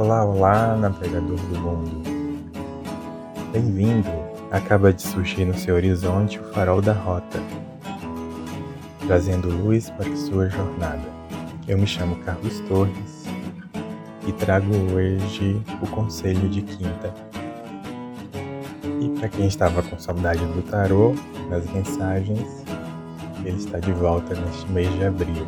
Olá, 0.00 0.24
olá, 0.24 0.76
navegador 0.76 1.36
do 1.36 1.60
mundo. 1.60 2.02
Bem-vindo. 3.52 4.08
Acaba 4.50 4.94
de 4.94 5.02
surgir 5.02 5.44
no 5.44 5.52
seu 5.52 5.74
horizonte 5.74 6.38
o 6.38 6.44
farol 6.54 6.80
da 6.80 6.94
rota, 6.94 7.38
trazendo 9.06 9.50
luz 9.50 9.90
para 9.90 10.16
sua 10.16 10.48
jornada. 10.48 11.04
Eu 11.68 11.76
me 11.76 11.86
chamo 11.86 12.16
Carlos 12.24 12.60
Torres 12.60 13.26
e 14.26 14.32
trago 14.32 14.72
hoje 14.94 15.62
o 15.82 15.86
conselho 15.88 16.48
de 16.48 16.62
quinta. 16.62 17.12
E 19.02 19.10
para 19.18 19.28
quem 19.28 19.46
estava 19.46 19.82
com 19.82 19.98
saudade 19.98 20.42
do 20.42 20.62
tarô, 20.62 21.14
nas 21.50 21.70
mensagens, 21.72 22.64
ele 23.44 23.58
está 23.58 23.78
de 23.78 23.92
volta 23.92 24.34
neste 24.34 24.66
mês 24.72 24.90
de 24.94 25.04
abril. 25.04 25.46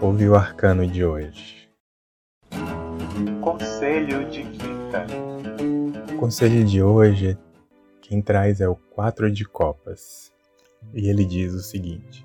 Ouve 0.00 0.28
o 0.28 0.36
arcano 0.36 0.86
de 0.86 1.04
hoje. 1.04 1.69
Conselho 3.40 4.24
de 4.30 4.42
Quinta. 4.44 5.06
O 6.12 6.16
conselho 6.16 6.64
de 6.64 6.82
hoje, 6.82 7.36
quem 8.00 8.22
traz 8.22 8.60
é 8.60 8.68
o 8.68 8.74
Quatro 8.74 9.30
de 9.30 9.44
Copas. 9.44 10.32
E 10.94 11.08
ele 11.08 11.24
diz 11.24 11.52
o 11.52 11.60
seguinte: 11.60 12.24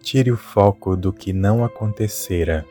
Tire 0.00 0.32
o 0.32 0.36
foco 0.36 0.96
do 0.96 1.12
que 1.12 1.32
não 1.32 1.64
acontecera 1.64 2.66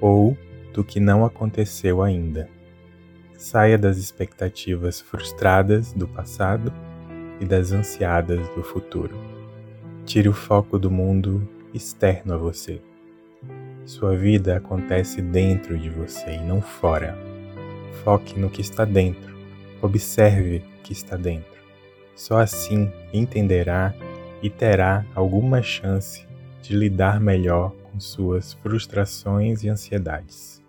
ou 0.00 0.36
do 0.72 0.84
que 0.84 1.00
não 1.00 1.24
aconteceu 1.24 2.02
ainda. 2.02 2.48
Saia 3.36 3.76
das 3.76 3.96
expectativas 3.96 5.00
frustradas 5.00 5.92
do 5.92 6.06
passado 6.06 6.72
e 7.40 7.44
das 7.44 7.72
ansiadas 7.72 8.48
do 8.50 8.62
futuro. 8.62 9.14
Tire 10.04 10.28
o 10.28 10.32
foco 10.32 10.78
do 10.78 10.90
mundo 10.90 11.48
externo 11.74 12.34
a 12.34 12.36
você. 12.36 12.80
Sua 13.86 14.16
vida 14.16 14.56
acontece 14.56 15.22
dentro 15.22 15.78
de 15.78 15.88
você 15.88 16.32
e 16.32 16.40
não 16.40 16.60
fora. 16.60 17.16
Foque 18.02 18.36
no 18.36 18.50
que 18.50 18.60
está 18.60 18.84
dentro. 18.84 19.36
Observe 19.80 20.56
o 20.56 20.82
que 20.82 20.92
está 20.92 21.16
dentro. 21.16 21.62
Só 22.16 22.40
assim 22.40 22.90
entenderá 23.12 23.94
e 24.42 24.50
terá 24.50 25.06
alguma 25.14 25.62
chance 25.62 26.26
de 26.60 26.74
lidar 26.74 27.20
melhor 27.20 27.72
com 27.84 28.00
suas 28.00 28.54
frustrações 28.54 29.62
e 29.62 29.68
ansiedades. 29.68 30.60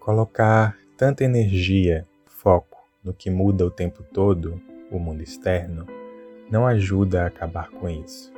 Colocar 0.00 0.76
tanta 0.96 1.22
energia, 1.22 2.04
foco 2.26 2.78
no 3.04 3.14
que 3.14 3.30
muda 3.30 3.64
o 3.64 3.70
tempo 3.70 4.02
todo, 4.12 4.60
o 4.90 4.98
mundo 4.98 5.22
externo, 5.22 5.86
não 6.50 6.66
ajuda 6.66 7.22
a 7.22 7.26
acabar 7.28 7.70
com 7.70 7.88
isso. 7.88 8.32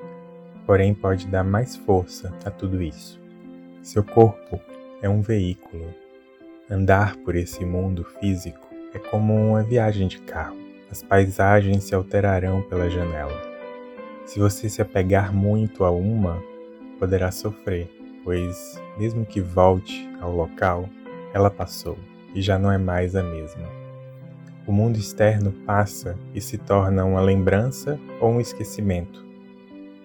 Porém, 0.66 0.92
pode 0.92 1.26
dar 1.26 1.44
mais 1.44 1.76
força 1.76 2.30
a 2.44 2.50
tudo 2.50 2.82
isso. 2.82 3.18
Seu 3.82 4.02
corpo 4.02 4.60
é 5.00 5.08
um 5.08 5.22
veículo. 5.22 5.94
Andar 6.70 7.16
por 7.16 7.36
esse 7.36 7.64
mundo 7.64 8.04
físico 8.20 8.68
é 8.92 8.98
como 8.98 9.34
uma 9.34 9.62
viagem 9.62 10.08
de 10.08 10.18
carro. 10.20 10.56
As 10.90 11.02
paisagens 11.02 11.84
se 11.84 11.94
alterarão 11.94 12.62
pela 12.62 12.90
janela. 12.90 13.40
Se 14.26 14.38
você 14.38 14.68
se 14.68 14.82
apegar 14.82 15.34
muito 15.34 15.84
a 15.84 15.90
uma, 15.90 16.42
poderá 16.98 17.30
sofrer, 17.30 17.88
pois, 18.24 18.80
mesmo 18.98 19.24
que 19.24 19.40
volte 19.40 20.08
ao 20.20 20.34
local, 20.34 20.88
ela 21.32 21.50
passou 21.50 21.96
e 22.34 22.42
já 22.42 22.58
não 22.58 22.70
é 22.70 22.78
mais 22.78 23.14
a 23.14 23.22
mesma. 23.22 23.66
O 24.66 24.72
mundo 24.72 24.98
externo 24.98 25.52
passa 25.64 26.18
e 26.34 26.40
se 26.40 26.58
torna 26.58 27.04
uma 27.04 27.20
lembrança 27.20 27.98
ou 28.20 28.32
um 28.32 28.40
esquecimento. 28.40 29.24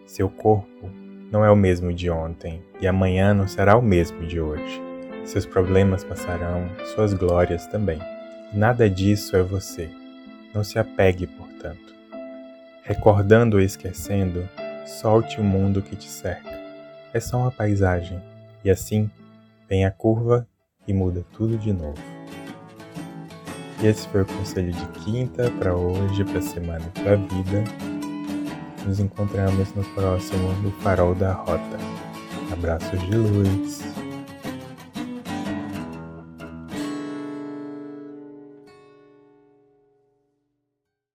Seu 0.06 0.30
corpo 0.30 0.90
não 1.34 1.44
é 1.44 1.50
o 1.50 1.56
mesmo 1.56 1.92
de 1.92 2.12
ontem 2.12 2.62
e 2.80 2.86
amanhã 2.86 3.34
não 3.34 3.48
será 3.48 3.76
o 3.76 3.82
mesmo 3.82 4.24
de 4.28 4.40
hoje. 4.40 4.80
Seus 5.26 5.48
problemas 5.48 6.04
passarão, 6.04 6.70
suas 6.94 7.12
glórias 7.12 7.66
também. 7.66 7.98
Nada 8.54 8.88
disso 8.88 9.36
é 9.36 9.42
você. 9.42 9.90
Não 10.54 10.64
se 10.64 10.78
apegue, 10.78 11.26
portanto. 11.26 11.92
Recordando 12.84 13.58
ou 13.58 13.64
esquecendo, 13.64 14.48
solte 14.86 15.42
o 15.42 15.44
mundo 15.44 15.82
que 15.82 15.96
te 15.96 16.08
cerca. 16.08 16.52
É 17.12 17.20
só 17.20 17.40
uma 17.40 17.52
paisagem, 17.52 18.22
e 18.64 18.70
assim 18.70 19.10
vem 19.68 19.86
a 19.86 19.92
curva 19.92 20.48
e 20.88 20.94
muda 20.94 21.26
tudo 21.34 21.58
de 21.58 21.74
novo. 21.74 21.98
E 23.82 23.88
esse 23.88 24.08
foi 24.10 24.22
o 24.22 24.26
conselho 24.28 24.72
de 24.72 24.86
quinta 25.00 25.50
para 25.58 25.74
hoje, 25.74 26.24
para 26.26 26.38
a 26.38 26.44
semana 26.44 26.86
e 26.96 27.00
para 27.00 27.14
a 27.14 27.16
vida. 27.16 27.93
Nos 28.86 29.00
encontramos 29.00 29.74
no 29.76 29.84
próximo 29.96 30.54
do 30.62 30.72
Farol 30.82 31.16
da 31.16 31.34
Rota. 31.34 31.78
Abraços 32.52 33.00
de 33.02 33.16
luz. 33.16 33.93